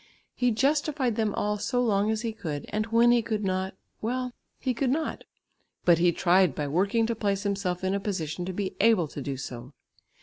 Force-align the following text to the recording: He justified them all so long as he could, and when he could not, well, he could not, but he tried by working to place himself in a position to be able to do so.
He 0.33 0.49
justified 0.49 1.15
them 1.15 1.35
all 1.35 1.59
so 1.59 1.79
long 1.79 2.09
as 2.09 2.23
he 2.23 2.33
could, 2.33 2.65
and 2.69 2.87
when 2.87 3.11
he 3.11 3.21
could 3.21 3.43
not, 3.43 3.75
well, 4.01 4.33
he 4.57 4.73
could 4.73 4.89
not, 4.89 5.25
but 5.85 5.99
he 5.99 6.11
tried 6.11 6.55
by 6.55 6.67
working 6.67 7.05
to 7.05 7.13
place 7.13 7.43
himself 7.43 7.83
in 7.83 7.93
a 7.93 7.99
position 7.99 8.43
to 8.45 8.51
be 8.51 8.75
able 8.81 9.07
to 9.07 9.21
do 9.21 9.37
so. 9.37 9.73